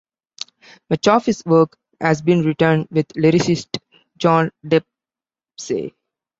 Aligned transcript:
Much 0.89 1.07
of 1.09 1.27
his 1.27 1.45
work 1.45 1.77
has 1.99 2.23
been 2.23 2.41
written 2.41 2.87
with 2.89 3.07
lyricist 3.09 3.67
John 4.17 4.49
Dempsey. 4.67 5.93